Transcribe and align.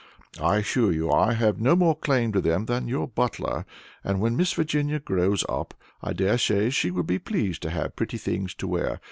I 0.41 0.57
assure 0.57 0.91
you 0.91 1.11
I 1.11 1.33
have 1.33 1.61
no 1.61 1.75
more 1.75 1.95
claim 1.95 2.31
on 2.35 2.41
them 2.41 2.65
than 2.65 2.87
your 2.87 3.07
butler, 3.07 3.67
and 4.03 4.19
when 4.19 4.35
Miss 4.35 4.51
Virginia 4.53 4.99
grows 4.99 5.45
up, 5.47 5.75
I 6.01 6.11
dare 6.13 6.39
say 6.39 6.71
she 6.71 6.89
will 6.89 7.03
be 7.03 7.19
pleased 7.19 7.61
to 7.61 7.69
have 7.69 7.95
pretty 7.95 8.17
things 8.17 8.55
to 8.55 8.67
wear. 8.67 8.99